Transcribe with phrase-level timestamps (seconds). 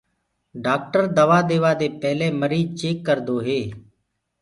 [0.63, 3.61] ڊآڪٽر دوآ ديوآ دي پيلي ميرج چيڪ ڪردو هي۔